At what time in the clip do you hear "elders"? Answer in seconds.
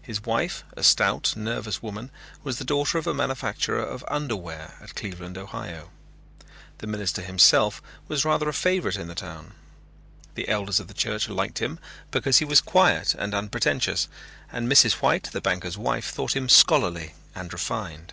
10.48-10.78